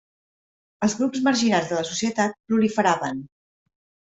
Els 0.87 0.95
grups 1.01 1.21
marginats 1.27 1.69
de 1.73 1.77
la 1.81 1.83
societat 1.91 2.35
proliferaven. 2.49 3.23